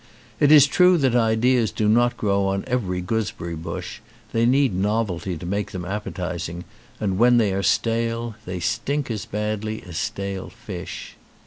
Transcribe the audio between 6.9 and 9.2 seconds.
and when they are stale they stink